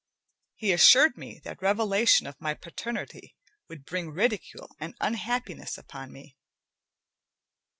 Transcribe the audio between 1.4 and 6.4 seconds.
that revelation of my paternity would bring ridicule and unhappiness upon me.